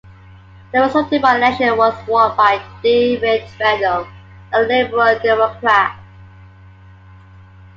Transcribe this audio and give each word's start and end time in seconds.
The 0.73 0.81
resulting 0.81 1.21
by-election 1.21 1.77
was 1.77 1.93
won 2.07 2.35
by 2.35 2.59
David 2.81 3.47
Rendel, 3.59 4.07
a 4.51 4.61
Liberal 4.63 5.19
Democrat. 5.19 5.99